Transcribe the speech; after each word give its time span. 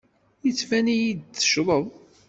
Yettban-iyi-d 0.45 1.21
teccḍeḍ. 1.37 1.85